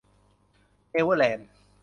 [0.91, 1.49] เอเวอร์แลนด์